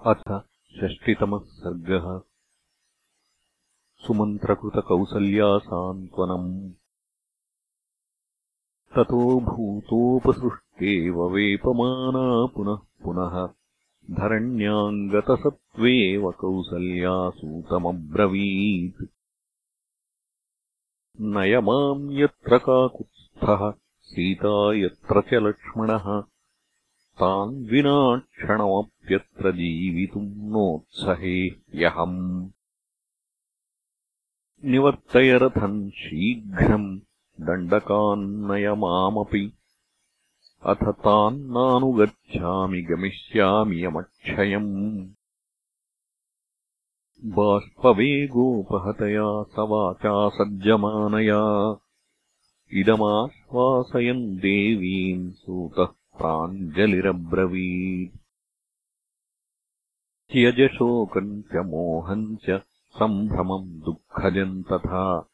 [0.00, 0.42] अथ
[0.80, 2.20] षष्टितमः सर्गः।
[4.06, 6.72] सुमन्त्रकृतकौसल्यासान्त्वनम्।
[8.96, 13.48] ततो भूतोपसृष्टेव वेपमाना पुनः पुनः।
[14.16, 19.08] धरण्याङ्गतसत्त्वेव कौसल्यासूतमब्रवीत्।
[21.20, 26.24] नय माम् यत्र काकुत्स्थः सीता यत्र च लक्ष्मणः
[27.20, 32.50] तान् विना क्षणमप्यत्र जीवितुम् नोत्सहे ह्यहम्।
[34.64, 37.00] निवर्तय रथम् शीघ्रम्
[37.40, 39.52] दण्डकान्नय मामपि
[40.62, 45.08] अथ तान्नानुगच्छामि गमिष्यामि यमक्षयम्।
[47.24, 51.76] बाष्पवेगोपहतया स वाचा सज्जमानया
[52.72, 58.16] इदमाश्वासयन् देवीम् सूतः प्राञ्जलिरब्रवीत्।
[60.32, 62.62] त्यजशोकम् च मोहम् च
[62.98, 65.28] सम्भ्रमम् दुःखजम् तथा।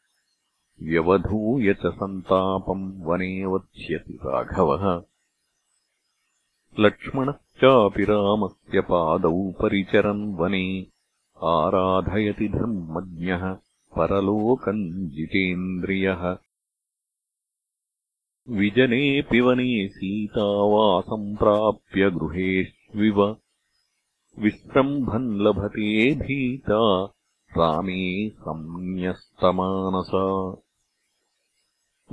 [0.83, 5.03] व्यवधूय च सन्तापम् वने वत्स्यति राघवः।
[6.79, 10.87] लक्ष्मणश्चापि रामस्य पादौ परिचरन् वने।
[11.43, 13.53] आराधयति धर्मज्ञः
[13.97, 16.37] परलोकम् जितेन्द्रियः
[18.49, 23.37] विजनेऽपि वने सीतावासम् प्राप्य गृहेष्विव।
[24.39, 27.13] विस्रम्भन् लभते भीता
[27.57, 30.57] रामे संन्यस्तमानसा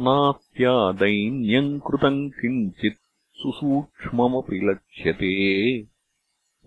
[0.01, 2.99] नास्त्यादैन्यम् कृतम् किञ्चित्
[3.33, 5.87] सुसूक्ष्ममपि लक्ष्यते।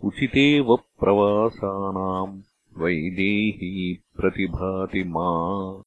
[0.04, 2.42] उचितेव प्रवासानाम्
[2.78, 5.84] वैदेही प्रतिभाति मा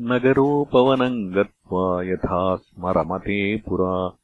[0.00, 4.18] नगरोपवनम् गत्वा यथा स्म रमते पुरा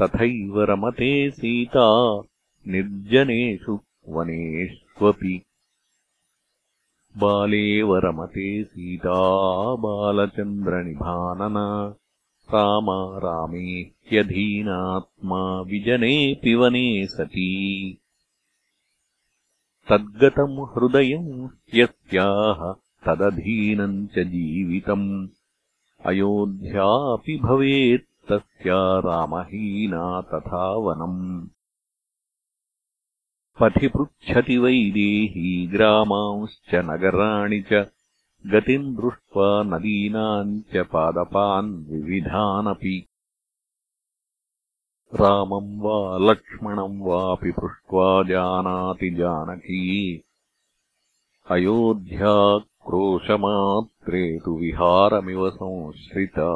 [0.00, 2.22] तथैव रमते सीता
[2.68, 5.42] निर्जनेषु वनेष्वपि।
[7.16, 11.94] बालेव रमते सीता बालचन्द्रनिभानना
[12.54, 17.98] रामा रामे ह्यधीनात्मा विजनेऽपि वने सती।
[19.88, 22.74] तद्गतम् हृदयम् यस्याः
[23.06, 25.28] तदधीनम् च जीवितम्।
[26.06, 31.46] अयोध्यापि भवेत्तस्या रामहीना तथा वनम्
[33.60, 37.86] पथि पृच्छति वैदेही ग्रामांश्च नगराणि च।
[38.46, 43.06] गतिम् दृष्ट्वा नदीनाम् च पादपान् विविधानपि।
[45.14, 50.22] रामम् वा लक्ष्मणम् वापि पृष्ट्वा जानाति जानकी।
[51.50, 56.50] अयोध्या क्रोशमात्रे तु विहारमिव संश्रिता।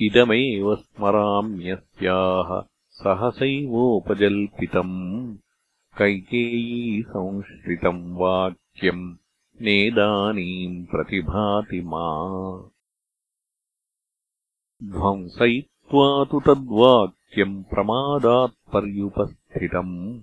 [0.00, 5.36] इदमेव स्मराम्यस्याः सहसैवोपजल्पितम्
[5.98, 9.16] कैकेयी संश्रितम् वाक्यम्
[9.62, 12.30] नेदानीम् प्रतिभाति मा।
[14.84, 20.20] ध्वंसयित्वा तु तद्वाक्यम् प्रमादात्पर्युपस्थितम्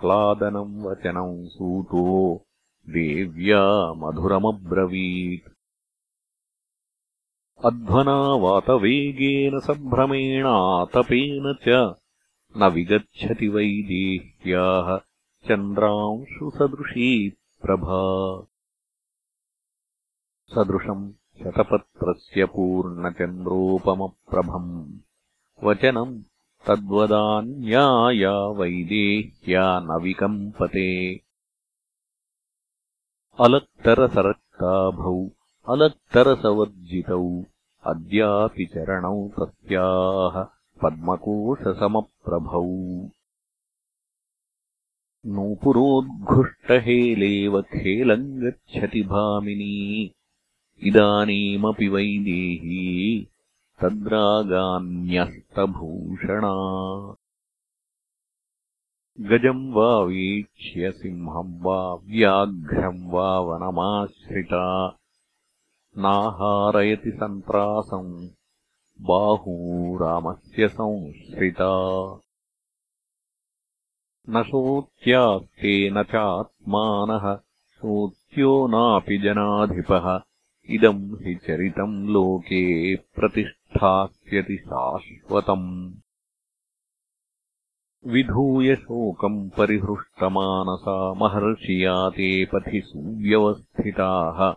[0.00, 2.44] ह्लादनम् वचनम् सूतो
[2.88, 5.50] देव्या मधुरमब्रवीत्।
[7.64, 11.94] अध्वना वातवेगेन सम्भ्रमेणातपेन च
[12.56, 15.00] न विगच्छति वैदेह्याः
[15.48, 18.42] चन्द्रांशुसदृशी प्रभा।
[20.54, 24.98] सदृशम् शतपत्रस्य पूर्णचन्द्रोपमप्रभम्।
[25.64, 26.22] वचनम्
[26.66, 31.20] तद्वदान्याया वैदेह्या न विकम्पते
[33.40, 35.28] अलक्तरसरक्ताभौ
[35.68, 37.44] अलक्तरसवर्जितौ
[37.86, 40.46] अद्यापि चरणौ तस्याः
[40.82, 43.08] पद्मकोशसमप्रभौ।
[45.26, 50.14] नूपुरोद्घुष्टहेलेव खेलम् गच्छति भामिनी
[50.82, 53.28] इदानीमपि वैदेही
[53.82, 56.54] तद्रागान्यस्तभूषणा
[59.20, 64.96] गजम् वा वीक्ष्य सिंहम् वा व्याघ्रम् वा वनमाश्रिता।
[65.98, 68.28] नाहारयति सन्त्रासम्
[69.00, 72.14] बाहू रामस्य संश्रिता।
[74.28, 80.20] न शोच्यास्ते न चात्मानः शोच्यो नापि जनाधिपः।
[80.70, 82.96] इदम् हि चरितम् लोके
[83.76, 85.92] प्रतिष्ठास्यति शाश्वतम्।
[88.06, 94.54] विधूय शोकम् परिहृष्टमानसा महर्षिया ते पथि सुव्यवस्थिताः।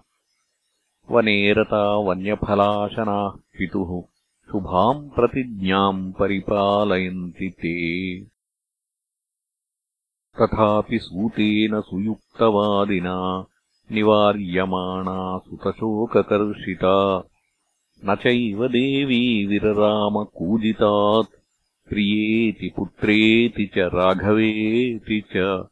[1.12, 4.02] वनेरता वन्यफलाशनाः पितुः
[4.52, 8.20] शुभाम् प्रतिज्ञाम् परिपालयन्ति ते।
[10.42, 13.46] तथापि सूतेन सुयुक्तवादिना
[13.92, 17.24] निवार्यमाणा सुतशोककर्षिता
[18.06, 21.32] न चैव देवी विररामकूजितात्
[21.90, 25.68] प्रियेति पुत्रेति च राघवेति च।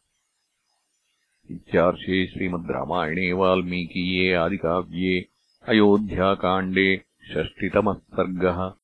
[1.51, 5.25] इत्यार्षे श्रीमद् रामायणे वाल्मीकीये आदिकाव्ये
[5.67, 7.01] अयोध्याकाण्डे
[7.33, 8.80] षष्टितमः सर्गः